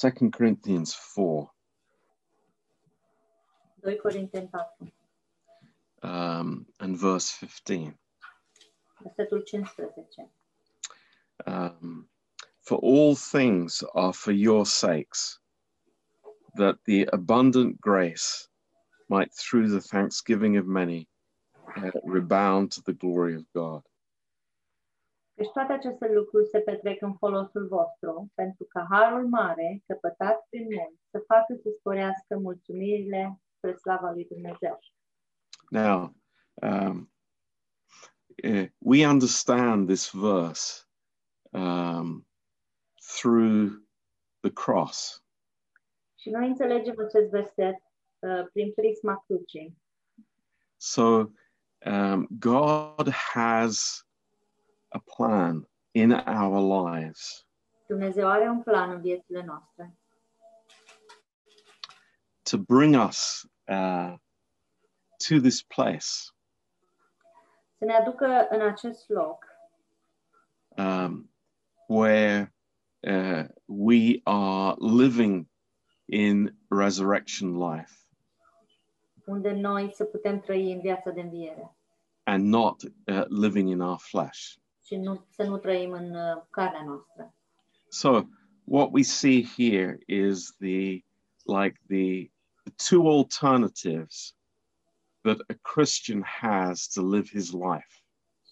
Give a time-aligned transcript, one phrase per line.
[0.00, 1.50] 2 Corinthians 4,
[3.84, 7.94] 2 Corinteni 4, um, and verse 15.
[9.02, 10.28] versetul 15.
[11.46, 12.08] Um,
[12.62, 15.40] for all things are for your sakes,
[16.54, 18.48] that the abundant grace
[19.08, 21.08] might, through the thanksgiving of many,
[21.76, 23.82] uh, rebound to the glory of God.
[25.38, 30.66] Deci toate aceste lucruri se petrec în folosul vostru, pentru că harul mare, căpătat prin
[31.10, 34.78] să facă să sporească mulțumirile spre slava lui Dumnezeu.
[35.70, 36.14] Now,
[36.54, 37.12] um,
[38.44, 40.86] uh, we understand this verse
[41.50, 42.26] um,
[43.16, 43.70] through
[44.40, 45.24] the cross.
[46.14, 47.76] Și noi înțelegem acest verset
[48.18, 49.76] uh, prin prisma crucii.
[50.76, 51.02] So,
[51.86, 54.07] um, God has
[54.88, 57.46] a plan in our lives.
[57.86, 59.98] Dumnezeu are un plan în viețile noastre
[62.48, 64.16] to bring us uh,
[65.18, 66.32] to this place.
[67.78, 69.46] Să ne aducă în acest loc.
[70.68, 71.30] Um,
[71.86, 72.52] where
[73.00, 75.46] uh, we are living
[76.04, 77.92] in resurrection life.
[79.26, 81.76] Unde noi să putem trăi în viața de înviere.
[82.22, 84.56] And not uh, living in our flesh.
[84.88, 87.34] Și nu, să nu trăim în uh, carnea noastră.
[87.88, 88.22] So,
[88.64, 91.04] what we see here is the
[91.44, 92.30] like the,
[92.64, 94.36] the two alternatives
[95.22, 98.02] that a Christian has to live his life.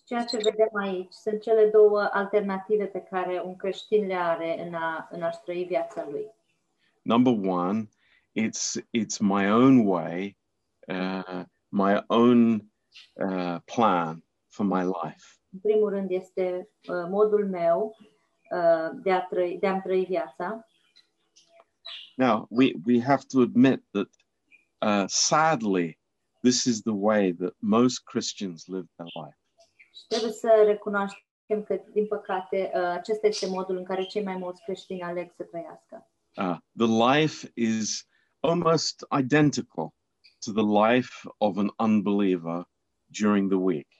[0.04, 4.74] Ceea ce vedem aici sunt cele două alternative pe care un creștin le are în,
[4.74, 6.26] a, în a-și trăi viața lui.
[7.02, 7.88] Number one,
[8.34, 10.36] it's it's my own way,
[10.88, 12.70] uh, my own
[13.12, 15.35] uh, plan for my life.
[15.56, 17.96] În primul rând este uh, modul meu
[18.50, 20.66] uh, de, a trăi, de a-mi trăi viața.
[22.16, 24.08] Now, we, we have to admit that
[24.78, 25.98] uh, sadly,
[26.42, 29.38] this is the way that most Christians live their life.
[30.08, 34.62] Trebuie să recunoaștem că, din păcate, uh, acesta este modul în care cei mai mulți
[34.62, 36.10] creștini aleg să trăiască.
[36.36, 38.08] Uh, the life is
[38.40, 39.94] almost identical
[40.44, 42.68] to the life of an unbeliever
[43.06, 43.95] during the week.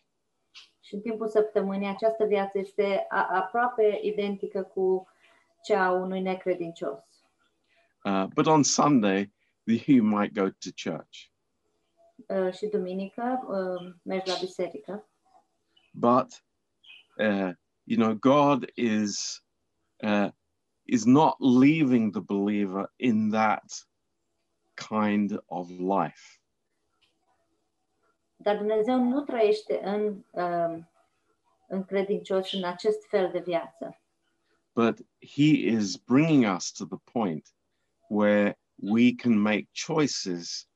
[0.86, 5.08] Și în timpul săptămânii această viață este a, aproape identică cu
[5.62, 6.98] cea unui necredincios.
[8.04, 9.32] Uh, but on Sunday,
[9.86, 11.18] you might go to church.
[12.26, 15.08] Uh, și duminică uh, mergi la biserică.
[15.92, 16.44] But,
[17.18, 17.50] uh,
[17.82, 19.44] you know, God is,
[20.02, 20.28] uh,
[20.82, 23.88] is not leaving the believer in that
[24.74, 26.35] kind of life.
[28.36, 30.78] Dar Dumnezeu nu trăiește în, uh,
[31.68, 31.82] în
[32.54, 34.00] în acest fel de viață.
[34.76, 37.50] but he is bringing us to the point
[38.10, 40.66] where we can make choices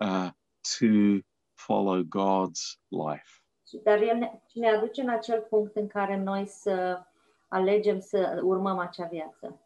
[0.00, 0.30] uh,
[0.78, 1.20] to
[1.54, 3.42] follow God's life.
[3.84, 7.02] Dar El ne, ne aduce în acel punct în care noi să
[7.48, 9.60] alegem să urmăm acea viață.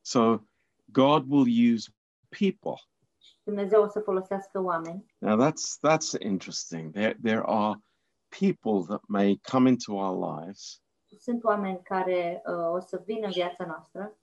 [0.00, 0.38] So
[0.92, 1.90] God will use
[2.28, 2.89] people.
[3.50, 5.14] Și Dumnezeu o să folosească oameni.
[5.18, 6.92] Now that's that's interesting.
[6.92, 7.74] There there are
[8.28, 10.82] people that may come into our lives,
[11.18, 14.16] Sunt oameni care uh, o să vină în viața noastră,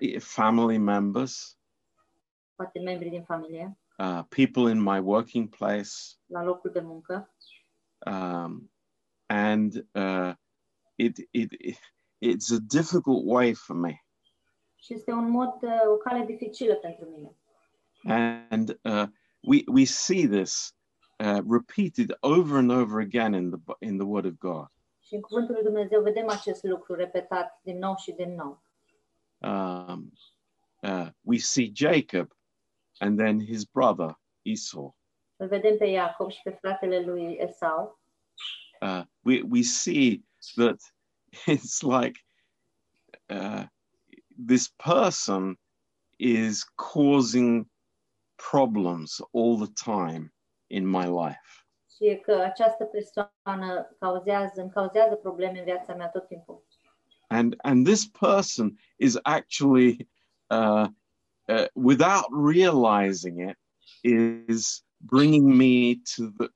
[0.00, 1.58] uh, family members,
[2.54, 5.90] poate membri din familie, uh, people in my working place,
[6.26, 7.34] la locul de muncă.
[8.06, 8.70] um,
[9.26, 10.32] and uh,
[10.94, 11.78] it, it it
[12.20, 14.02] it's a difficult way for me.
[14.74, 17.37] Și este un mod, uh, o cale dificilă pentru mine.
[18.08, 19.06] And uh,
[19.44, 20.72] we we see this
[21.20, 24.66] uh, repeated over and over again in the in the Word of God.
[25.00, 28.62] Și în Cuvântul lui Dumnezeu vedem acest lucru repetat din nou și din nou.
[29.38, 30.12] Um,
[30.82, 32.32] uh, we see Jacob,
[32.98, 34.96] and then his brother Esau.
[35.36, 38.00] Îl vedem pe Iacob și pe fratele lui Esau.
[38.80, 40.22] Uh, we we see
[40.56, 40.80] that
[41.46, 42.24] it's like
[43.28, 43.64] uh,
[44.46, 45.58] this person
[46.16, 47.68] is causing
[48.50, 50.32] problems all the time
[50.66, 51.40] in my life.
[51.96, 56.66] Și că această persoană cauzează, îmi cauzează probleme în viața mea tot timpul.
[57.30, 60.08] and and this person is actually
[60.50, 60.86] uh,
[61.48, 63.56] uh, without realizing
[64.02, 66.48] it is bringing me to the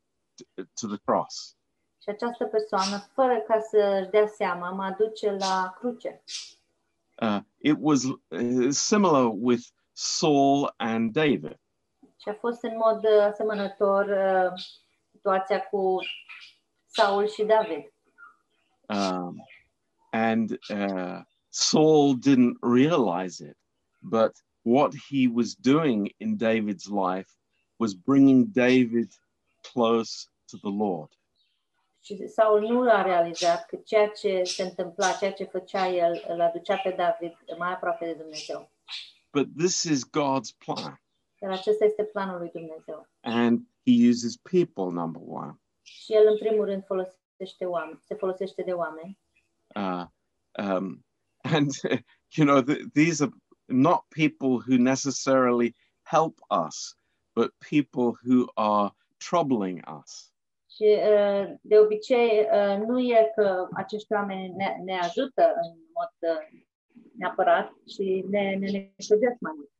[0.80, 1.56] to the cross
[2.02, 6.22] Și această persoană, fără ca să-și dea seama, mă aduce la cruce.
[7.22, 9.62] uh, it was uh, similar with
[9.92, 11.60] Saul and David
[12.22, 14.62] Și a fost în mod uh, asemănător uh,
[15.10, 15.96] situația cu
[16.86, 17.92] Saul și David.
[18.88, 19.46] um,
[20.10, 23.56] and uh, Saul didn't realize it
[24.00, 24.32] but
[24.62, 27.30] what he was doing in David's life
[27.78, 29.10] was bringing David
[29.72, 31.10] close to the Lord.
[32.04, 36.40] Și Saul nu a realizat că ceea ce se întâmpla, ceea ce făcea el, îl
[36.40, 38.70] aducea pe David mai aproape de Dumnezeu.
[39.32, 41.00] But this is God's plan.
[41.42, 43.08] Dar acesta este planul lui Dumnezeu.
[43.20, 45.60] And he uses people, number one.
[45.82, 49.18] Și el, în primul rând, folosește oameni, se folosește de oameni.
[49.74, 50.04] Uh,
[50.64, 51.04] um,
[51.54, 51.70] and,
[52.36, 53.32] you know, th- these are
[53.64, 56.96] not people who necessarily help us,
[57.34, 58.94] but people who are
[59.28, 60.32] troubling us.
[60.70, 66.36] Și uh, de obicei uh, nu e că acești oameni ne, ne ajută în mod
[66.36, 66.62] uh,
[67.16, 69.70] neapărat și ne, ne necrezesc mai mult.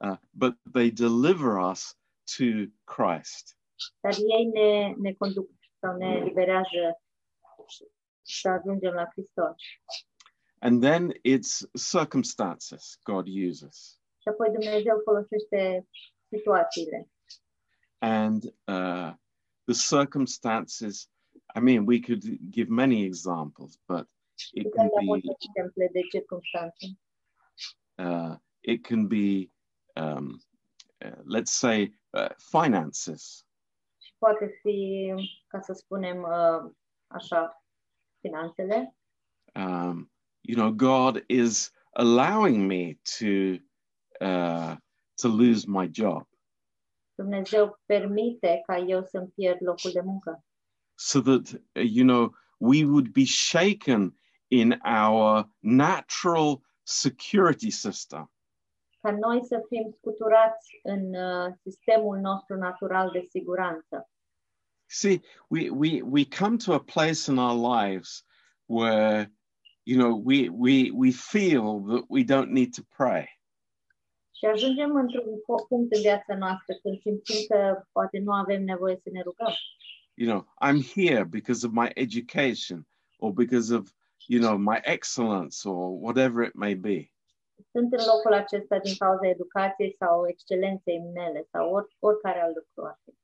[0.00, 1.96] Uh, but they deliver us
[2.36, 2.44] to
[2.84, 3.56] Christ.
[4.00, 5.50] Dar ei ne, ne conduc
[5.80, 7.00] sau ne liberează
[8.22, 9.56] să ajungem la Hristos.
[10.60, 14.00] And then it's circumstances God uses.
[14.22, 15.88] Și apoi Dumnezeu folosește
[16.28, 17.08] situațiile.
[17.98, 19.12] And uh,
[19.64, 21.10] the circumstances,
[21.54, 24.08] I mean, we could give many examples, but
[24.52, 26.86] it can be multe exemple de circunstanțe.
[27.98, 29.50] uh, it can be,
[30.00, 30.40] um,
[31.04, 33.46] uh, let's say, uh, finances.
[34.02, 35.12] Și poate fi,
[35.46, 36.70] ca să spunem uh,
[37.06, 37.64] așa,
[38.20, 38.96] finanțele.
[39.54, 43.60] Um, you know, God is allowing me to
[44.20, 44.76] uh,
[45.14, 46.28] to lose my job
[47.18, 50.44] Dumnezeu permite ca eu să-mi pierd locul de muncă.
[50.94, 54.18] so that uh, you know we would be shaken
[54.48, 58.28] in our natural security system.
[59.08, 64.10] Ca noi să fim scuturați în uh, sistemul nostru natural de siguranță.
[64.86, 68.24] See, we we we come to a place in our lives
[68.64, 69.32] where
[69.82, 73.40] you know we we we feel that we don't need to pray.
[74.32, 79.08] Și ajungem într-un punct în viața noastră când simțim că poate nu avem nevoie să
[79.12, 79.52] ne rugăm.
[80.14, 82.86] You know, I'm here because of my education
[83.18, 83.92] or because of
[84.26, 87.12] you know my excellence or whatever it may be.
[87.70, 92.84] Sunt în locul acesta din cauza educației sau excelenței mele sau or, oricare alt lucru
[92.84, 93.16] ar fi.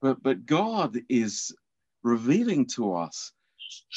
[0.00, 1.54] But but God is
[2.02, 3.34] revealing to us,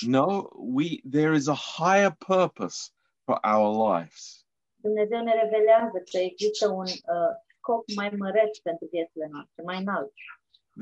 [0.01, 2.91] no, we there is a higher purpose
[3.25, 4.45] for our lives.
[4.75, 10.11] Dumnezeu ne revelează că există un uh, scop mai măreț pentru viețile noastre, mai înalt.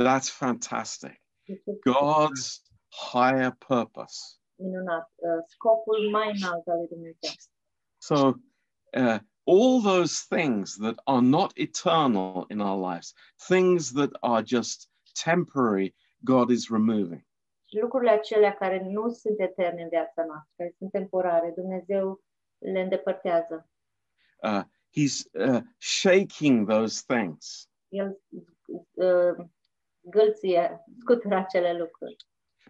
[0.04, 1.22] That's fantastic.
[1.90, 2.62] God's
[3.12, 4.38] higher purpose.
[4.58, 5.12] minunat.
[5.16, 7.32] Uh, scopul mai înalt al lui Dumnezeu.
[7.98, 8.16] So,
[8.96, 13.14] uh, all those things that are not eternal in our lives,
[13.48, 17.26] things that are just temporary, God is removing.
[17.70, 22.22] Și lucrurile acelea care nu sunt eterne în viața noastră, sunt temporare, Dumnezeu
[22.58, 23.70] le îndepărtează.
[24.44, 24.62] Uh,
[24.92, 28.20] he's uh, shaking those things El
[28.94, 29.46] uh,
[30.02, 32.16] gâlție, scutură acele lucruri.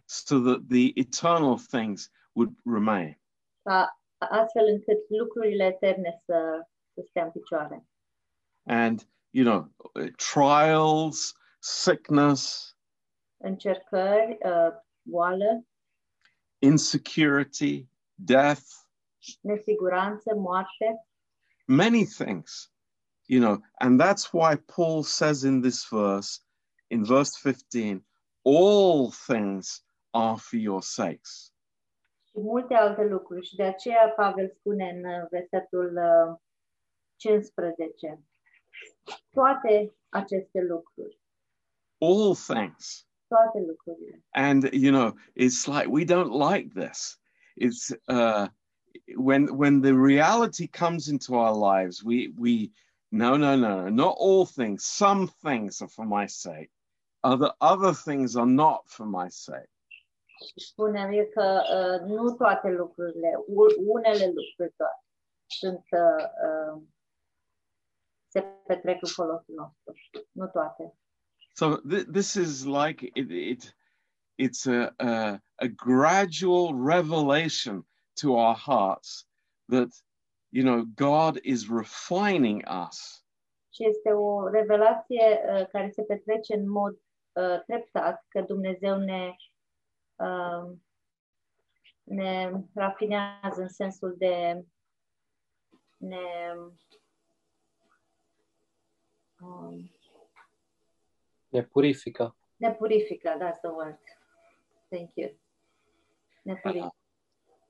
[0.06, 3.20] so that the eternal things would remain.
[3.62, 7.88] ca astfel încât lucrurile eterne să, să stea în picioare.
[8.66, 9.72] And, you know,
[10.34, 12.72] trials, sickness,
[13.40, 14.70] Încercări, uh,
[15.02, 15.66] boală,
[16.60, 18.66] insecurity, death,
[19.42, 21.06] nesiguranță, moarte.
[21.68, 22.72] many things,
[23.28, 26.40] you know, and that's why Paul says in this verse,
[26.90, 28.04] in verse 15,
[28.44, 31.52] all things are for your sakes.
[32.38, 33.46] Și multe alte lucruri.
[33.46, 36.38] Și de aceea Pavel spune în uh, versetul uh,
[37.16, 38.24] 15,
[39.32, 41.20] toate aceste lucruri,
[42.00, 43.08] All things.
[43.28, 44.24] toate lucrurile.
[44.30, 47.20] And, you know, it's like we don't like this.
[47.56, 48.48] It's uh,
[49.16, 52.72] when when the reality comes into our lives, we we
[53.10, 54.84] no no no no not all things.
[54.86, 56.70] Some things are for my sake.
[57.24, 59.72] Other other things are not for my sake.
[60.56, 65.04] Spune el că uh, nu toate lucrurile, u- unele lucruri doar
[65.46, 66.82] sunt, uh, uh,
[68.28, 69.94] se petrec în folosul nostru,
[70.32, 70.94] nu toate.
[71.54, 73.76] So th- this is like it, it
[74.40, 77.88] it's a, a a gradual revelation
[78.22, 79.28] to our hearts
[79.70, 79.90] that
[80.50, 83.26] you know God is refining us
[83.74, 89.36] Și este o revelație uh, care se petrece în mod uh, treptat, că Dumnezeu ne,
[90.18, 90.78] uh,
[92.04, 94.66] ne rafinează în sensul de
[95.98, 96.54] ne,
[99.42, 99.92] um,
[101.50, 102.36] Ne purifică.
[102.56, 104.00] ne purifică, that's the word.
[104.90, 105.40] Thank you.
[106.42, 106.96] Ne purifică.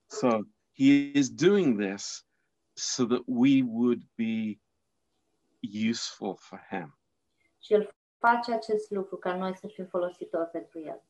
[0.05, 0.27] So
[0.73, 2.27] he is doing this
[2.73, 4.59] so that we would be
[5.89, 6.99] useful for Him.
[7.59, 11.03] Și El face acest lucru ca noi să fim folositori pentru El.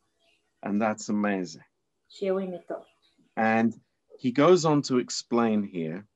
[0.68, 1.64] And that's amazing.
[2.10, 2.88] Și e uimitor.
[3.34, 3.74] And
[4.22, 6.08] he goes on to explain here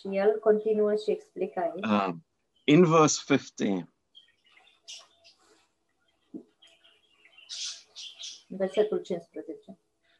[0.00, 2.24] Și El continuă și explică aici, um,
[2.64, 3.92] in verse 15
[8.48, 9.78] versetul 15,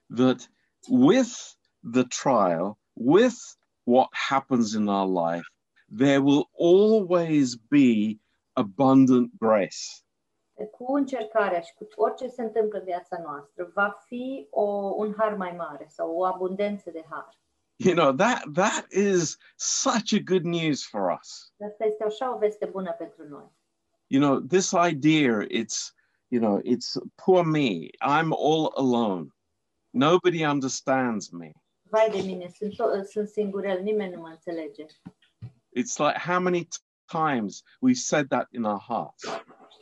[0.09, 0.49] that
[0.88, 3.37] with the trial, with
[3.85, 5.47] what happens in our life,
[5.88, 8.19] there will always be
[8.54, 10.02] abundant grace.
[10.66, 14.62] Cu încercarea și cu orice se întâmplă în viața noastră, va fi o,
[14.97, 17.28] un har mai mare sau o abundență de har.
[17.76, 21.52] You know, that that is such a good news for us.
[21.71, 23.50] Asta este așa o veste bună pentru noi.
[24.07, 25.95] You know, this idea, it's,
[26.28, 27.88] you know, it's poor me.
[28.00, 29.26] I'm all alone.
[29.90, 31.50] Nobody understands me.
[31.83, 34.85] Vai de mine, sunt, to- sunt singurel, nimeni nu mă înțelege.
[35.78, 39.25] It's like how many t- times we've said that in our hearts.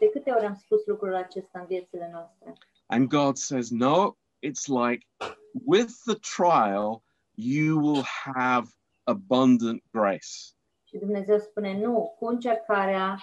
[0.00, 2.52] De câte ori am spus lucrul acesta în viețile noastre?
[2.86, 4.16] And God says, no,
[4.46, 5.06] it's like
[5.64, 7.02] with the trial,
[7.34, 8.66] you will have
[9.02, 10.54] abundant grace.
[10.84, 13.18] Și Dumnezeu spune, nu, cu încercarea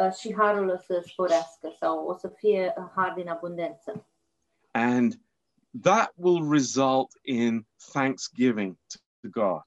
[0.00, 4.06] uh, și harul o să sporească sau o să fie uh, har din abundență.
[4.70, 5.14] And
[5.82, 9.62] that will result in thanksgiving to to God.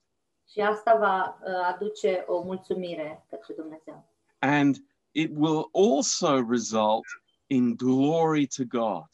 [0.51, 4.05] Și asta va uh, aduce o mulțumire către Dumnezeu.
[4.39, 4.75] And
[5.11, 7.05] it will also result
[7.47, 9.05] in glory to God.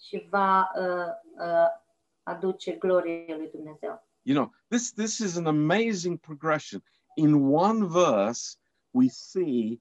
[0.00, 1.68] Și va uh, uh,
[2.22, 4.06] aduce glorie lui Dumnezeu.
[4.22, 6.82] You know, this, this is an amazing progression.
[7.16, 8.58] In one verse,
[8.90, 9.80] we see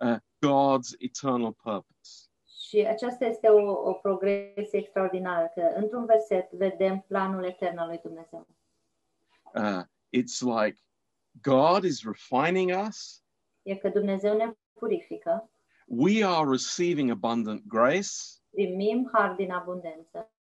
[0.00, 2.28] uh, God's eternal purpose.
[2.68, 8.00] Și aceasta este o, o progresie extraordinară, că într-un verset vedem planul etern al lui
[8.02, 8.46] Dumnezeu.
[9.54, 10.78] Uh, it's like
[11.42, 13.22] God is refining us.
[13.62, 14.52] E că Dumnezeu ne
[14.84, 15.48] purifică,
[15.86, 18.08] We are receiving abundant grace,
[18.50, 20.32] primim har din abundență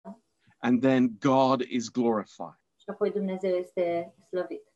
[0.59, 2.57] and then God is glorified.
[2.77, 4.73] și apoi Dumnezeu este slăvit.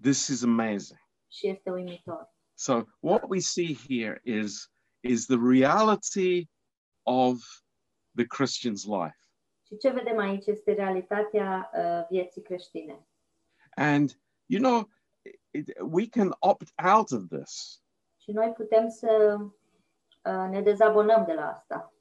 [0.00, 0.98] This is amazing.
[1.28, 2.32] Și este uimitor.
[2.54, 4.70] So what we see here is
[5.00, 6.48] is the reality
[7.02, 7.62] of
[8.14, 9.18] the Christian's life.
[9.66, 13.06] Și ce vedem aici este realitatea uh, vieții creștine.
[13.76, 14.88] And you know,
[15.50, 17.83] it, we can opt out of this.
[18.24, 21.92] Și noi putem să uh, ne dezabonăm de la asta.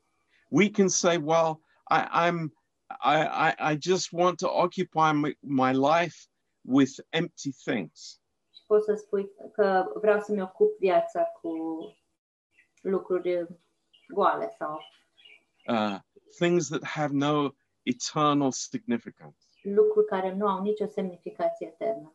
[0.50, 2.53] We can say, well, I, I'm
[3.01, 3.18] I,
[3.50, 6.27] I, I just want to occupy my, my life
[6.62, 8.22] with empty things.
[8.56, 11.51] Și poți să spui că vreau să-mi ocup viața cu
[12.82, 13.48] lucruri
[14.08, 14.80] goale sau
[15.68, 16.00] Uh,
[16.39, 17.50] things that have no
[17.84, 19.38] eternal significance.
[19.62, 22.13] lucruri care nu au nicio semnificație eternă.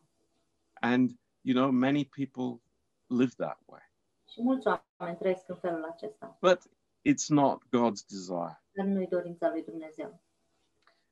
[0.73, 1.09] And
[1.41, 2.61] you know, many people
[3.07, 3.88] live that way.
[4.31, 6.61] Și mulți oameni trăiesc în felul acesta, But
[7.09, 8.63] it's not God's desire.
[8.71, 10.21] dar nu-i dorința lui Dumnezeu.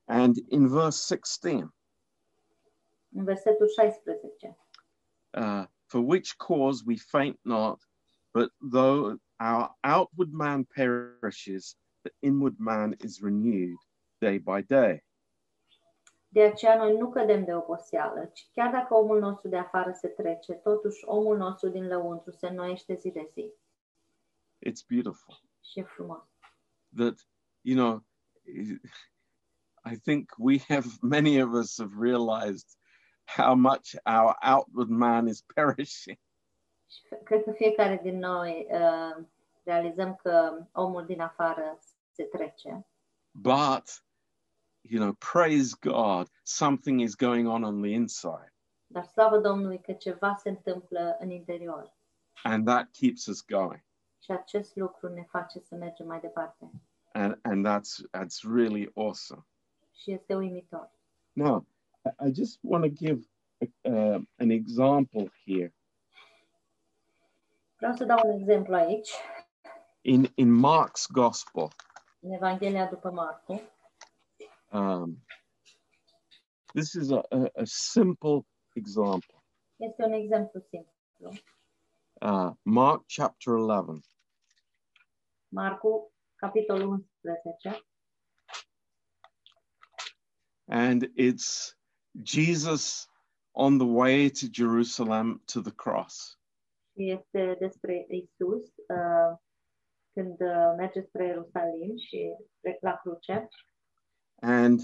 [0.06, 1.74] And in verse 16,
[3.10, 4.58] În versetul 16,
[5.38, 7.90] uh, for which cause we faint not,
[8.34, 13.78] but though our outward man perishes, the inward man is renewed
[14.20, 15.04] day by day.
[16.28, 20.08] De aceea noi nu cădem de oboseală, ci chiar dacă omul nostru de afară se
[20.08, 23.54] trece, totuși omul nostru din lăuntru se înnoiește zi de zi.
[24.70, 26.22] It's beautiful Și e frumos.
[26.96, 27.28] that,
[27.62, 28.04] you know,
[29.92, 32.68] I think we have, many of us have realized
[33.26, 36.18] how much our outward man is perishing.
[36.90, 39.24] Și cred că fiecare din noi uh,
[39.64, 41.80] realizăm că omul din afară
[42.12, 42.86] se trece,
[43.32, 43.84] But,
[44.90, 48.52] you know, praise God, something is going on on the inside.
[48.88, 51.94] dar slavă Domnului că ceva se întâmplă în interior.
[52.44, 53.84] And that keeps us going.
[54.24, 56.72] Și acest lucru ne face să mergem mai departe.
[57.14, 59.46] And, and that's, that's really awesome.
[60.02, 60.92] Și este uimitor.
[61.34, 61.66] Now,
[62.26, 63.28] I- just want to give
[63.82, 65.76] uh, an example here.
[67.78, 69.12] Vreau să dau un exemplu aici,
[70.02, 71.68] In, in Mark's Gospel,
[72.20, 73.62] în Evanghelia după Marcu.
[74.78, 75.18] Um,
[76.76, 79.44] this is a, a, a simple example.
[79.80, 81.42] Este un exemplu simplu.
[82.22, 84.02] Uh, Mark chapter 11,
[85.50, 87.84] Marcu, capitolul 11.
[90.70, 91.76] and it's
[92.24, 93.08] Jesus
[93.54, 96.38] on the way to Jerusalem to the cross.
[96.94, 99.38] Este despre Isus uh,
[100.14, 100.38] când
[100.78, 102.36] merge spre Ierusalim și
[102.82, 103.48] la cruce.
[104.42, 104.80] And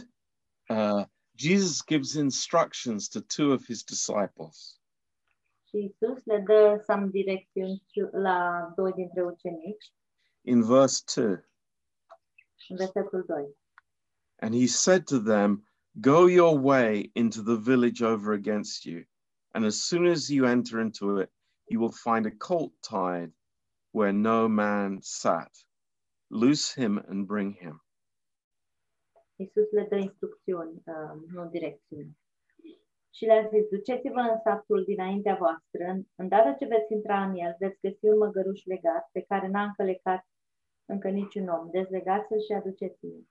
[0.69, 1.05] uh,
[1.35, 4.79] Jesus gives instructions to two of his disciples.
[5.69, 9.93] Și Isus le dă some direcțiuni la doi dintre ucenici,
[10.41, 11.25] in verse 2.
[12.69, 13.57] în versetul 2.
[14.41, 15.63] And he said to them,
[16.01, 19.05] Go your way into the village over against you,
[19.53, 21.31] and as soon as you enter into it,
[21.69, 23.31] you will find a colt tied
[23.91, 25.51] where no man sat.
[26.29, 27.79] Loose him and bring him.
[29.35, 31.51] Isus le dă instrucțiuni, uh, nu.
[33.15, 37.79] Și le-a zis, duceți-vă în satul dinaintea voastră, îndată ce veți intra în el, veți
[37.81, 40.27] găsi un măgăruș legat, pe care n-a încălecat
[40.85, 41.69] încă niciun om.
[41.71, 43.27] Dezlegați-l și aduceți-l.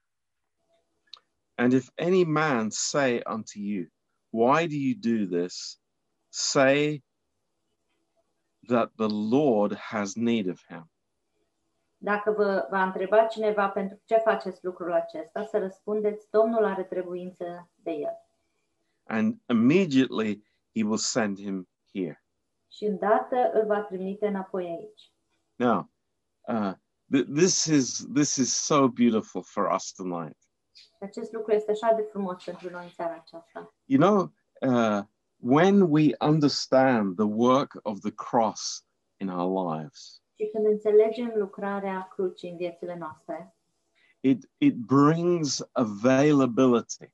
[1.55, 3.87] And if any man say unto you,
[4.33, 5.79] Why do you do this?
[6.31, 7.03] Say
[8.65, 10.85] that the Lord has need of him.
[12.05, 17.71] Dacă vă va întreba cineva pentru ce faceți lucrul acesta, să răspundeți, Domnul are trebuință
[17.75, 18.17] de el.
[19.05, 20.45] And immediately
[20.75, 22.25] he will send him here.
[22.71, 25.13] Și îndată îl va trimite înapoi aici.
[25.55, 25.91] Now,
[26.41, 26.73] uh,
[27.17, 30.39] th- this is this is so beautiful for us tonight.
[30.75, 33.75] Și acest lucru este așa de frumos pentru noi în seara aceasta.
[33.85, 35.03] You know, uh,
[35.37, 42.09] when we understand the work of the cross in our lives, Și când înțelegem lucrarea
[42.15, 43.55] crucii în viețile noastre,
[44.21, 47.13] it it brings availability.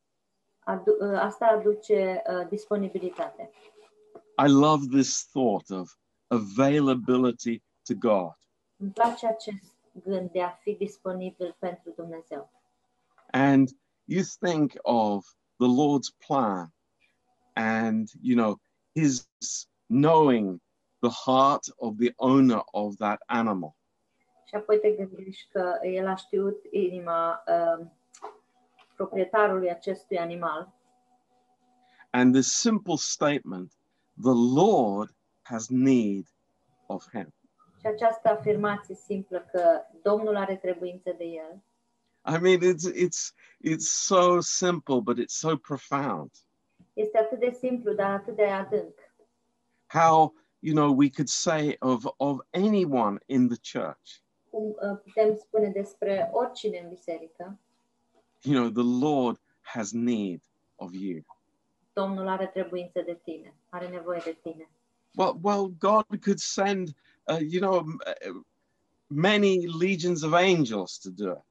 [0.61, 3.51] adu- ă, asta aduce uh, disponibilitate.
[4.47, 5.95] I love this thought of
[6.27, 8.35] availability to God.
[8.77, 12.51] Îmi place acest gând de a fi disponibil pentru Dumnezeu.
[13.31, 13.69] And
[14.05, 16.73] you think of the Lord's plan
[17.53, 18.61] and, you know,
[18.95, 19.29] his
[19.87, 20.61] knowing
[21.01, 23.77] the heart of the owner of that animal.
[24.45, 27.87] Și apoi te gândești că el a știut inima uh,
[28.97, 30.73] proprietarului acestui animal
[32.11, 33.73] And the simple statement,
[34.23, 36.25] the Lord has need
[36.87, 37.33] of him.
[37.81, 41.63] și această afirmație simplă că Domnul are trebuință de el
[42.35, 43.33] I mean, it's it's
[43.65, 46.31] it's so simple, but it's so profound.
[46.93, 48.95] este atât de simplu, dar atât de adânc.
[49.87, 55.37] How you know we could say of of anyone in the church, Cum uh, putem
[55.37, 57.59] spune despre oricine în biserică,
[58.43, 60.41] you know, the Lord has need
[60.77, 61.21] of you.
[61.93, 64.69] Domnul are trebuință de tine, are nevoie de tine.
[65.15, 66.89] Well, well, God could send,
[67.27, 67.99] uh, you know, m-
[68.31, 68.41] uh,
[69.07, 71.43] many legions of angels to do it.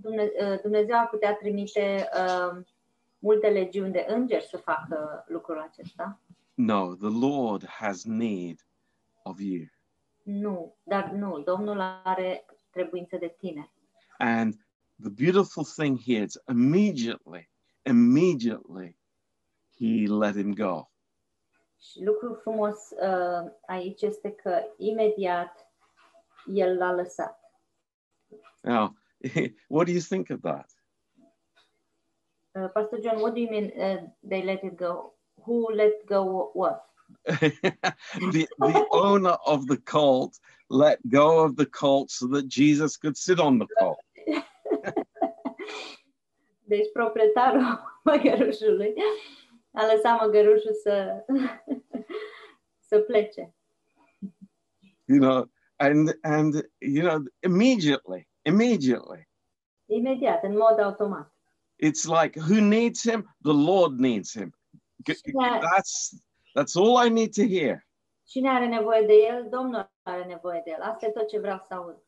[0.00, 2.62] Dumne- uh, Dumnezeu ar putea trimite uh,
[3.18, 6.18] multe legiuni de îngeri să facă lucrul acesta.
[6.58, 8.58] No, the Lord has need
[9.22, 9.66] of you.
[10.24, 13.70] Nu, dar nu, Domnul are trebuință de tine.
[14.18, 14.54] And
[15.00, 17.48] the beautiful thing here is immediately,
[17.82, 18.96] immediately,
[19.76, 20.90] he let him go.
[21.80, 25.70] Și lucrul frumos uh, aici este că imediat
[26.46, 27.40] el l-a lăsat.
[28.62, 28.96] Now,
[29.68, 30.70] what do you think of that?
[32.54, 35.17] Uh, Pastor John, what do you mean uh, they let it go?
[35.48, 36.84] Who let go what?
[37.24, 43.16] the the owner of the cult let go of the cult so that Jesus could
[43.16, 43.98] sit on the cult.
[46.68, 47.62] Deci proprietarul
[48.04, 48.94] măgărușului
[49.72, 51.24] a lăsat măgărușul să,
[52.88, 53.54] să plece.
[55.04, 59.28] You know, and and you know, immediately, immediately,
[59.86, 61.32] Imediat, în mod automat.
[61.78, 63.36] it's like who needs him?
[63.42, 64.52] The Lord needs him.
[65.06, 65.60] Yeah.
[65.60, 66.14] That's
[66.54, 67.86] that's all I need to hear.
[68.24, 69.48] Cine are nevoie de el?
[69.48, 70.82] Domnul are nevoie de el.
[70.82, 72.02] Asta e tot ce vreau să aud.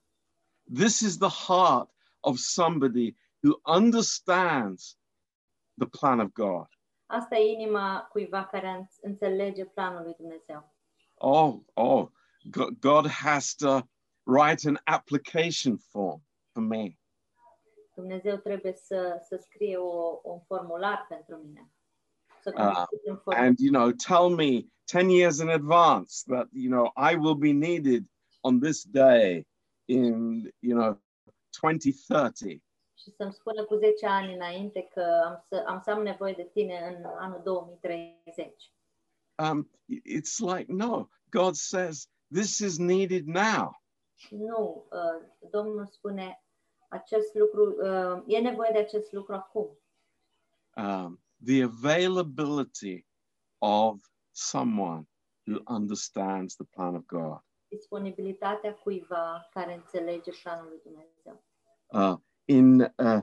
[0.74, 4.98] This is the heart of somebody who understands
[5.78, 6.66] the plan of God.
[7.06, 10.74] Asta e inima cuiva care în- înțelege planul lui Dumnezeu.
[11.14, 12.08] Oh, oh,
[12.80, 13.80] God has to
[14.24, 16.22] write an application form
[16.52, 16.98] for me.
[17.94, 21.70] Dumnezeu trebuie să, să scrie o, un formular pentru mine.
[22.42, 23.46] Să completez un formular.
[23.46, 27.52] and you know tell me 10 years in advance that you know i will be
[27.52, 28.04] needed
[28.40, 29.46] on this day
[29.84, 31.00] in you know
[31.60, 32.62] 2030
[32.94, 36.48] și să-mi spună cu 10 ani înainte că am să am, să am nevoie de
[36.52, 38.72] tine în anul 2030.
[39.42, 39.70] um
[40.08, 43.80] it's like no god says this is needed now
[44.30, 46.42] Nu, uh, Domnul spune
[46.88, 49.78] acest lucru, uh, e nevoie de acest lucru acum.
[50.76, 53.06] um the availability
[53.58, 54.00] of
[54.30, 55.06] someone
[55.46, 61.44] who understands the plan of god Disponibilitatea cuiva care înțelege planul lui Dumnezeu.
[61.86, 63.22] uh in uh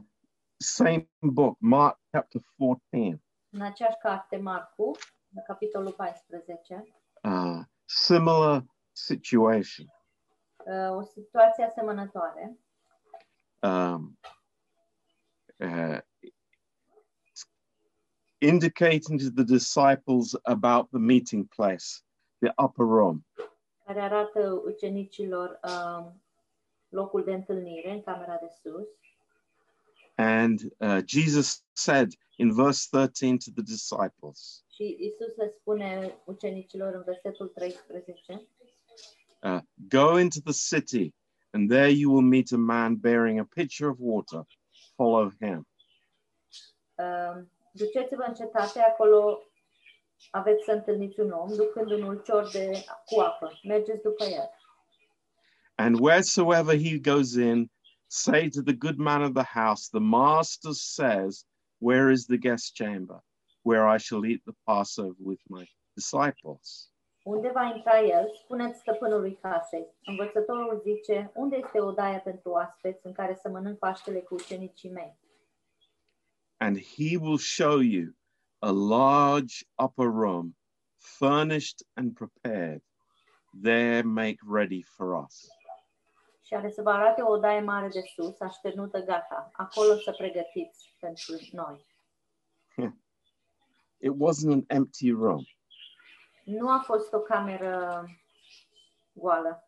[0.60, 4.92] same book mark chapter 14 În aceeași carte, Marcu,
[5.48, 6.84] capitolul 14,
[7.24, 9.86] uh, similar situation.
[10.66, 12.58] Uh, o situație asemănătoare
[13.62, 14.20] Um,
[15.60, 16.00] uh,
[18.40, 22.02] indicating to the disciples about the meeting place,
[22.42, 23.26] the upper room.
[23.86, 26.22] care arată ucenicilor um,
[26.90, 28.88] locul de întâlnire în camera de sus.
[30.16, 36.94] And uh, Jesus said in verse 13 to the disciples, Și Isus le spune ucenicilor
[36.94, 38.48] în versetul 13,
[39.44, 41.14] uh, Go into the city,
[41.54, 44.42] and there you will meet a man bearing a pitcher of water.
[44.96, 45.68] Follow him.
[46.98, 47.44] uh,
[47.78, 49.42] duceți-vă în cetate, acolo
[50.32, 53.60] aveți să întâlniți un om ducând un ulcior de, cu apă.
[53.64, 54.50] Mergeți după el.
[55.76, 57.72] And wheresoever he goes in,
[58.08, 61.46] say to the good man of the house, The master says,
[61.80, 63.24] Where is the guest chamber,
[63.62, 66.92] where I shall eat the Passover with my disciples?
[67.24, 69.88] Unde va intra el, spuneți stăpânului casei.
[70.06, 75.18] Învățătorul zice, unde este odaia pentru oaspeți în care să mănânc Paștele cu ucenicii mei?
[76.60, 78.14] And he will show you
[78.62, 80.56] a large upper room,
[80.98, 82.82] furnished and prepared.
[83.64, 85.48] There make ready for us.
[86.42, 89.50] Și are să vă arate o odaie mare de sus, așternută gata.
[89.54, 91.86] Acolo să pregătiți pentru noi.
[94.00, 95.44] It wasn't an empty room,
[96.46, 98.06] Nu a fost o cameră
[99.14, 99.62] goală.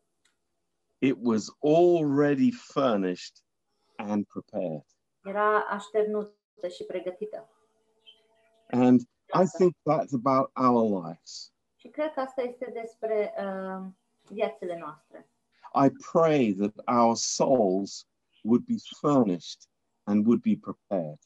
[0.98, 3.44] it was already furnished
[3.96, 4.86] and prepared.
[5.24, 7.50] Era așternută și pregătită.
[8.72, 9.02] And
[9.34, 11.54] I think that's about our lives.
[11.76, 13.86] Și cred că asta este despre uh,
[14.30, 15.30] viețile noastre.
[15.74, 18.08] I pray that our souls
[18.44, 19.62] would be furnished
[20.04, 21.20] and would be prepared.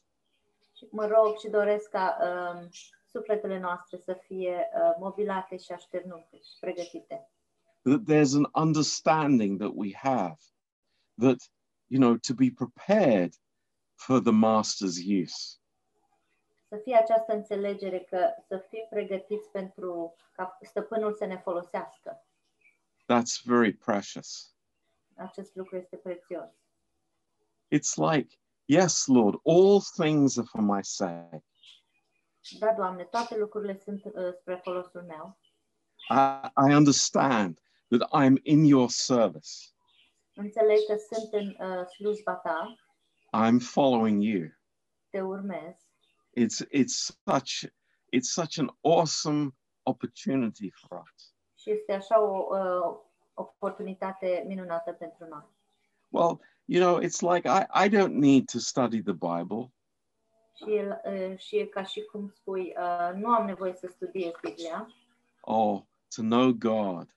[0.76, 2.68] Și mă rog și doresc ca uh,
[3.06, 7.28] sufletele noastre să fie uh, mobilate și așternute și pregătite.
[7.82, 10.38] That there's an understanding that we have
[11.18, 11.50] that,
[11.86, 13.34] you know, to be prepared
[14.06, 15.58] for the master's use.
[16.68, 22.26] Să fie această înțelegere că să fim pregătiți pentru ca stăpânul să ne folosească.
[23.12, 24.54] That's very precious.
[25.16, 26.50] Acest lucru este prețios.
[27.74, 31.44] It's like, yes, Lord, all things are for my sake.
[32.58, 35.38] Da, Doamne, toate lucrurile sunt uh, spre folosul meu.
[36.10, 39.50] I, I understand that I'm in your service.
[40.34, 42.74] Înțeleg că sunt în uh, slujba ta,
[43.34, 44.50] I'm following you.
[45.10, 45.76] te urmez
[46.36, 47.66] It's it's such
[48.12, 49.52] it's such an awesome
[49.86, 51.34] opportunity for us.
[51.54, 52.96] și este așa o uh,
[53.34, 55.44] oportunitate minunată pentru noi.
[56.10, 59.72] Well, you know, it's like I, I don't need to study the Bible.
[60.56, 64.32] Și, el, uh, și e ca și cum spui, uh, nu am nevoie să studiez
[64.42, 64.94] Biblia,
[65.40, 67.14] or to know God,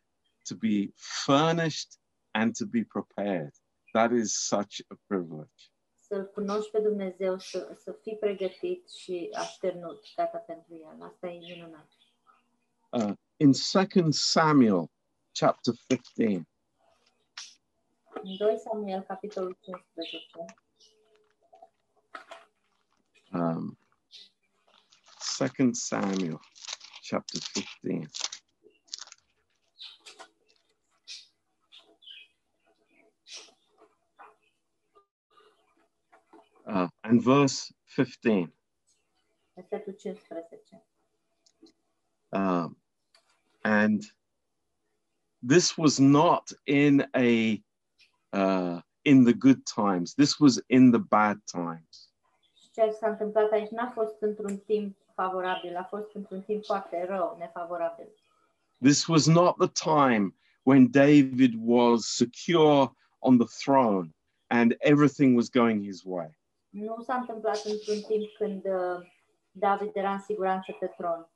[0.49, 0.91] to be
[1.25, 1.99] furnished
[2.31, 3.53] and to be prepared.
[3.91, 5.71] That is such a privilege.
[6.07, 11.01] să-L cunoști pe Dumnezeu, să, să fii pregătit și așternut, gata pentru El.
[11.01, 11.87] Asta e minunat.
[12.89, 14.89] Uh, in 2 Samuel
[15.31, 16.47] chapter 15,
[18.23, 20.17] În 2 Samuel, capitolul 15,
[23.33, 23.77] um,
[25.37, 26.39] 2 Samuel
[27.09, 28.09] chapter 15.
[36.67, 38.51] Uh, and verse 15.
[42.33, 42.75] Um,
[43.63, 44.03] and
[45.41, 47.61] this was not in a
[48.33, 50.13] uh, in the good times.
[50.13, 52.09] This was in the bad times.
[52.73, 57.35] Ce s-a întâmplat aici n-a fost într-un timp favorabil, a fost într-un timp foarte rău,
[57.39, 58.07] nefavorabil.
[58.81, 64.13] This was not the time when David was secure on the throne
[64.47, 66.37] and everything was going his way.
[66.77, 69.07] Nu s-a întâmplat într-un timp când uh,
[69.51, 71.27] David era în siguranță pe tron,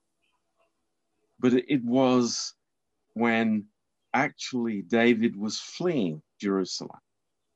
[1.36, 2.56] But it was
[3.14, 3.72] when
[4.10, 7.04] actually David was fleeing Jerusalem.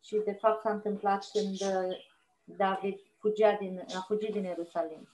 [0.01, 1.97] ci de fapt s-a întâmplat când uh,
[2.43, 5.09] David fugea din, a fugit din Ierusalim.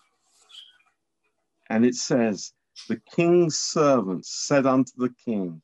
[1.68, 2.54] And it says,
[2.88, 5.62] The king's servants said unto the king,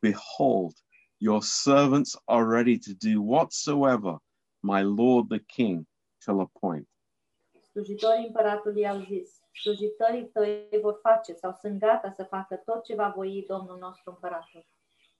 [0.00, 0.74] Behold,
[1.18, 4.18] your servants are ready to do whatsoever
[4.62, 5.86] my lord the king
[6.26, 6.88] shall appoint.
[7.70, 12.94] Slujitorii împăratului i-au zis, slujitorii tăi vor face sau sunt gata să facă tot ce
[12.94, 14.66] va voi Domnul nostru împăratul.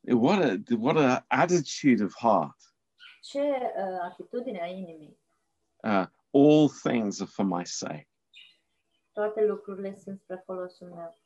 [0.01, 2.57] What a what a attitude of heart.
[3.21, 5.19] Ce uh, atitudine a inimii!
[5.83, 8.09] Uh, all things are for my sake.
[9.13, 11.19] Toate lucrurile sunt spre folosul meu.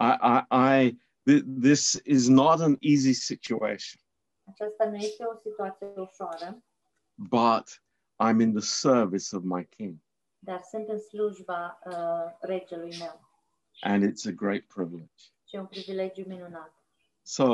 [0.00, 4.00] I, I, I Th- This is not an easy situation,
[4.44, 6.62] Aceasta nu este o situație ușoară,
[7.14, 7.82] but
[8.28, 9.98] I'm in the service of my King,
[10.38, 13.20] dar sunt în slujba uh, regelui meu
[13.80, 15.22] and it's a great privilege.
[15.48, 16.74] și un privilegiu minunat.
[17.22, 17.44] So,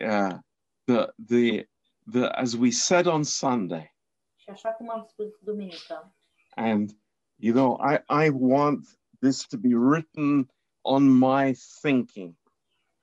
[0.00, 0.38] uh,
[0.84, 1.68] the the
[2.12, 3.94] the as we said on Sunday,
[4.36, 6.14] Și așa cum am spus duminică,
[6.56, 6.90] and
[7.36, 10.50] you know, I I want this to be written
[10.82, 12.36] on my thinking,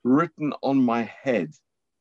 [0.04, 1.50] written on my head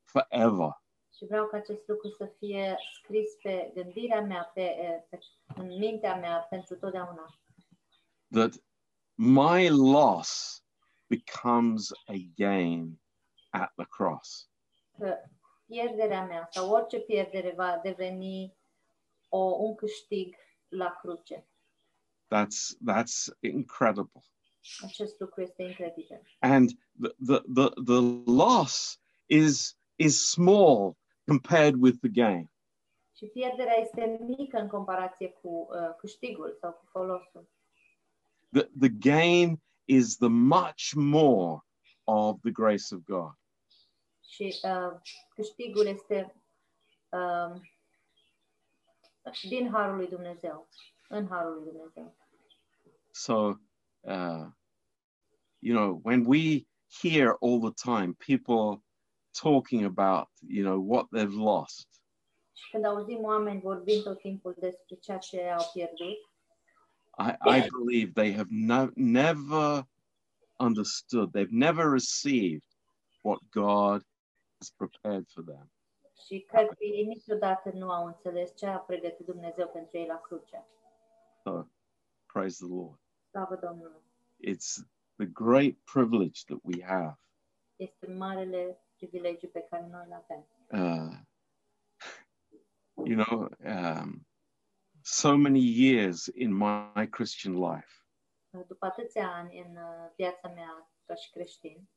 [0.05, 0.71] forever.
[1.17, 4.77] Și vreau ca acest lucru să fie scris pe gândirea mea, pe,
[5.11, 5.19] pe
[5.55, 7.39] în mintea mea pentru totdeauna.
[8.31, 8.53] That
[9.15, 10.63] my loss
[11.07, 13.01] becomes a gain
[13.51, 14.51] at the cross.
[14.99, 15.17] Că
[15.67, 18.57] pierderea mea sau orice pierdere va deveni
[19.29, 20.37] o, un câștig
[20.69, 21.47] la cruce.
[22.35, 24.23] That's that's incredible.
[24.85, 26.21] Acest lucru este incredibil.
[26.39, 30.97] And the the the, the loss is is small
[31.27, 32.51] compared with the gain.
[33.17, 37.49] Și pierderea este mică în comparație cu uh, câștigul sau cu folosul.
[38.53, 41.61] The the gain is the much more
[42.05, 43.33] of the grace of God.
[44.29, 45.01] Și uh,
[45.35, 46.35] câștigul este
[47.09, 47.61] uh,
[49.49, 50.69] din harul lui Dumnezeu,
[51.09, 52.17] în harul lui Dumnezeu.
[53.11, 53.35] So,
[54.01, 54.47] uh,
[55.59, 56.67] you know, when we
[57.01, 58.86] hear all the time people
[59.43, 61.87] talking about, you know, what they've lost,
[62.71, 66.17] când auzim oameni vorbind tot timpul despre ceea ce au pierdut,
[67.19, 69.87] I, I believe they have no, never
[70.59, 72.65] understood, they've never received
[73.23, 74.03] what God
[74.59, 75.71] has prepared for them.
[76.27, 80.21] și cred că ei niciodată nu au înțeles ce a pregătit Dumnezeu pentru ei la
[80.21, 80.67] cruce.
[81.45, 81.65] So,
[82.33, 82.99] praise the Lord.
[83.31, 84.03] Slavă Domnului!
[84.49, 87.19] It's the great privilege that we have.
[87.77, 88.86] Este marele
[89.53, 90.47] pe care noi avem.
[90.71, 91.15] Uh,
[93.05, 94.27] you know, um,
[95.03, 97.91] so many years in my, Christian life,
[98.67, 99.79] După atâția ani în
[100.17, 101.89] viața mea ca și creștin,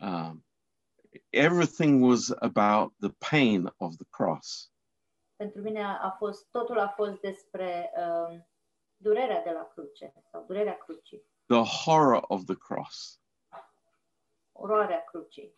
[0.00, 0.46] um,
[1.30, 4.72] everything was about the pain of the cross.
[5.36, 8.40] pentru mine a fost, totul a fost despre uh,
[8.96, 13.20] durerea de la cruce sau durerea crucii, the horror of the cross,
[14.52, 15.54] oroarea crucii,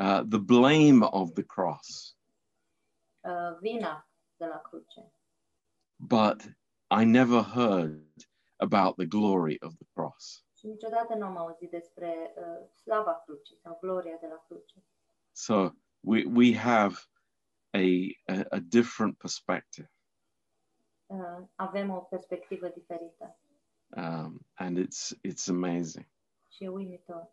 [0.00, 2.14] uh, the blame of the cross.
[3.24, 4.06] uh, vina
[4.38, 5.02] de la cruce.
[5.98, 6.46] But
[6.90, 8.24] I never heard
[8.58, 10.44] about the glory of the cross.
[10.58, 14.82] Și niciodată nu am auzit despre uh, slava crucii sau gloria de la cruce.
[15.32, 16.94] So we, we have
[17.74, 17.80] a,
[18.26, 19.90] a, a different perspective.
[21.06, 23.36] Uh, avem o perspectivă diferită
[23.96, 26.08] Um, and it's, it's amazing.
[26.48, 27.30] și e uimitor.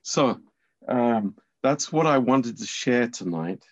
[0.00, 0.34] So
[0.78, 3.64] um, that's what I wanted to share tonight.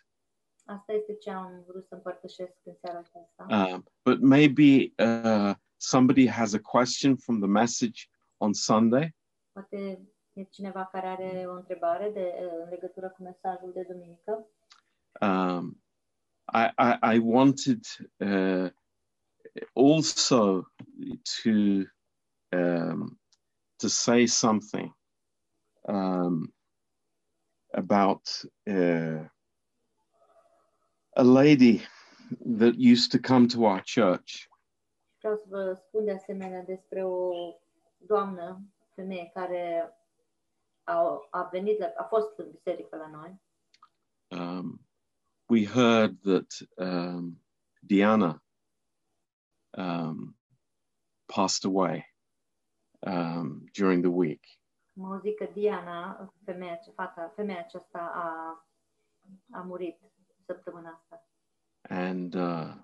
[0.64, 3.72] Asta este ce am vrut să împărtășesc în seara aceasta.
[3.74, 9.16] Um, but maybe uh, somebody has a question from the message on Sunday.
[9.52, 10.00] Poate
[10.32, 14.46] e cineva care are o întrebare de, uh, în legătură cu mesajul de duminică.
[15.20, 15.82] um,
[16.52, 17.84] I, I, I wanted
[18.18, 18.70] uh,
[19.74, 20.72] also
[21.42, 21.84] to
[22.52, 23.20] um,
[23.76, 24.96] to say something
[25.88, 26.54] um,
[27.74, 28.28] about
[28.66, 29.26] uh,
[31.16, 31.82] a lady
[32.58, 34.48] that used to come to our church.
[35.20, 37.32] Vreau să vă spun de asemenea despre o
[37.96, 38.62] doamnă,
[38.94, 39.96] femeie care
[40.84, 43.40] a, a venit, la, a fost în biserică la noi.
[44.28, 44.86] Um,
[45.48, 47.40] we heard that um,
[47.80, 48.42] Diana
[49.70, 50.36] um,
[51.26, 52.14] passed away
[53.00, 54.61] um, during the week.
[54.96, 58.66] Am auzit că Diana, femeia, ce- fata, femeia aceasta a,
[59.50, 60.00] a murit
[60.46, 61.26] săptămâna asta.
[61.88, 62.74] and uh,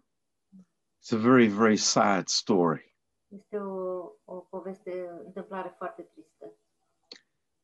[1.01, 2.97] it's a very very sad story
[3.29, 6.53] Este o, o poveste, întâmplare foarte tristă.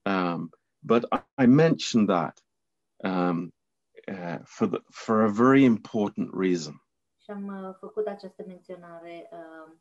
[0.05, 2.43] um, but I, I mentioned that
[2.97, 3.53] um,
[4.09, 6.83] uh, for the, for a very important reason
[7.23, 9.73] Și am uh, făcut această menționare uh,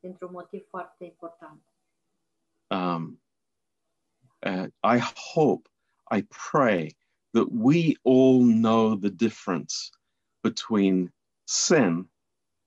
[0.00, 1.62] dintr-un motiv foarte important.
[2.70, 3.21] um,
[4.46, 4.98] uh, I
[5.34, 5.68] hope
[6.10, 6.94] I pray
[7.32, 9.90] that we all know the difference
[10.42, 11.12] between
[11.44, 12.10] sin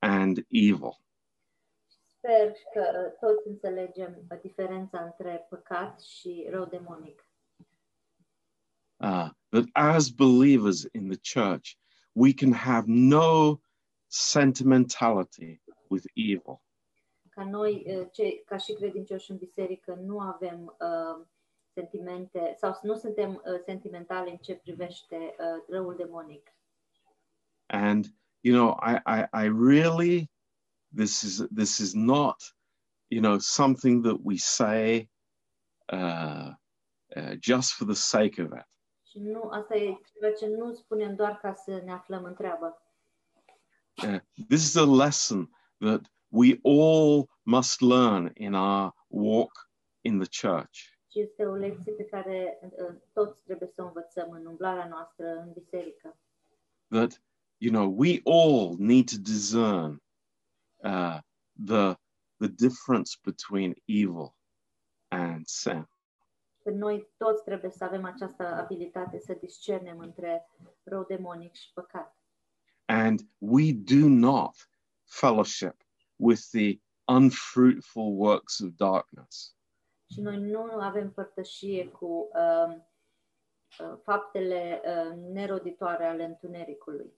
[0.02, 1.00] and evil
[2.18, 7.28] Sper că toți înțelegem diferența între păcat și rău demonic.
[9.00, 11.78] uh, that as believers in the church,
[12.14, 13.60] we can have no
[14.08, 16.62] sentimentality with evil.
[17.30, 21.26] Ca noi, uh, cei, ca și credincioși în biserică, nu avem uh,
[21.76, 26.54] sentimente sau să nu suntem uh, sentimentali în ce privește uh, răul demonic.
[27.66, 28.06] And
[28.40, 30.32] you know, I I, I really
[30.96, 32.56] this is this is not
[33.08, 35.10] you know something that we say
[35.92, 36.50] uh,
[37.16, 38.68] uh, just for the sake of it.
[39.10, 42.82] Și nu, asta e ceva ce nu spunem doar ca să ne aflăm în treabă.
[44.04, 49.70] Uh, this is a lesson that we all must learn in our walk
[50.02, 50.95] in the church.
[51.16, 55.26] Și este o lecție pe care uh, toți trebuie să o învățăm în umblarea noastră
[55.26, 56.18] în biserică.
[56.88, 57.22] That
[57.58, 60.04] you know we all need to discern
[60.76, 61.20] uh,
[61.66, 61.94] the
[62.38, 64.36] the difference between evil
[65.08, 65.90] and sin.
[66.64, 70.50] Că noi toți trebuie să avem această abilitate să discernem între
[70.84, 72.18] rău demonic și păcat.
[72.86, 74.70] And we do not
[75.04, 75.76] fellowship
[76.16, 79.56] with the unfruitful works of darkness.
[80.14, 82.78] Și noi nu avem părtășie cu uh,
[83.80, 87.14] uh, faptele uh, neroditoare ale întunericului.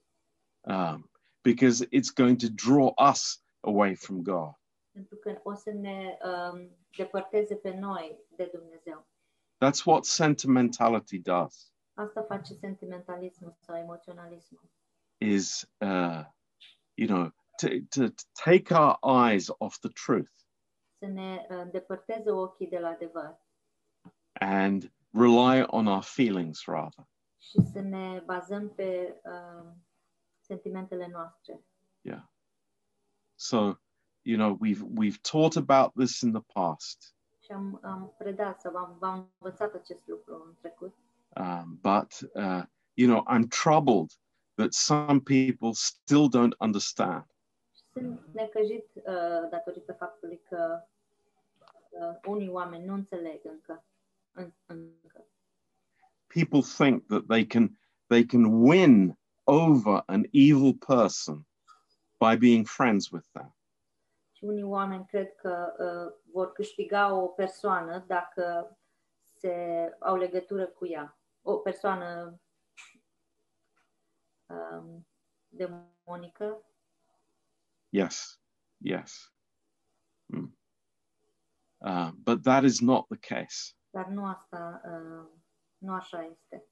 [0.60, 1.10] Um,
[1.42, 4.52] because it's going to draw us away from God.
[4.92, 9.06] Pentru că o să ne um, depărteze pe noi de Dumnezeu.
[9.64, 11.72] That's what sentimentality does.
[11.94, 14.70] Asta face sentimentalismul sau emoționalismul.
[15.16, 16.24] Is uh,
[16.94, 20.32] you know to, to, to take our eyes off the truth
[20.98, 23.38] Să ne uh, îndepărteze ochii de la adevăr
[24.40, 27.06] and rely on our feelings rather.
[27.40, 29.70] și să ne bazăm pe uh,
[30.40, 31.60] sentimentele noastre.
[32.00, 32.22] Yeah.
[33.34, 33.56] So
[34.22, 38.76] you know we've we've taught about this in the past, Și am, am predat sau
[38.76, 40.94] am, v-am învățat acest lucru în trecut.
[41.36, 42.62] um, but uh,
[42.94, 44.10] you know I'm troubled
[44.54, 47.24] that some people still don't understand.
[47.88, 50.82] Și sunt necăjit uh, datorită faptului că
[51.90, 53.84] uh, unii oameni nu înțeleg încă.
[54.32, 55.26] În, încă.
[56.26, 61.46] People think that they can they can win over an evil person
[62.18, 63.56] by being friends with them.
[64.32, 68.76] Și unii oameni cred că uh, vor câștiga o persoană dacă
[69.38, 69.54] se
[69.98, 71.18] au legătură cu ea.
[71.42, 72.40] O persoană
[74.46, 75.06] um,
[75.48, 76.62] demonică.
[77.90, 78.36] Yes,
[78.80, 79.30] yes.
[80.32, 80.52] Mm.
[81.80, 83.74] Uh, but that is not the case.
[83.90, 85.26] Dar nu asta, uh,
[85.78, 86.64] nu așa este.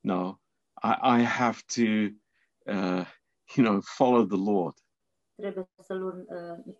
[0.00, 0.40] No,
[0.82, 2.10] I, I have to,
[2.66, 3.04] uh,
[3.56, 4.74] you know, follow the Lord.
[5.34, 6.74] Trebuie să-l ur- uh,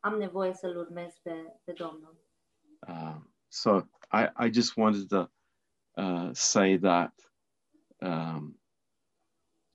[0.00, 2.24] am nevoie să-l urmez pe, pe Domnul.
[2.88, 5.30] Um, so I, I just wanted to
[5.96, 7.12] uh, say that
[8.02, 8.60] um,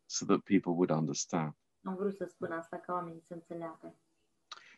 [0.05, 1.53] so that people would understand.
[1.83, 3.95] Am vrut să spun asta ca oamenii să înțeleagă.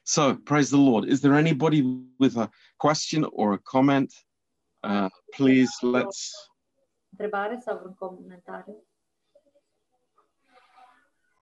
[0.04, 1.08] So praise the Lord.
[1.08, 1.82] Is there anybody
[2.20, 4.12] with a question or a comment?
[4.84, 6.52] Uh, please let's.
[7.10, 8.88] Întrebare sau comentariu?